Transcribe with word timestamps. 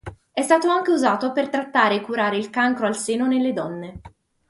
È 0.31 0.41
stato 0.41 0.67
anche 0.67 0.89
usato 0.89 1.31
per 1.31 1.49
trattare 1.49 1.97
e 1.97 2.01
curare 2.01 2.35
il 2.35 2.49
cancro 2.49 2.87
al 2.87 2.97
seno 2.97 3.27
nelle 3.27 3.53
donne. 3.53 4.01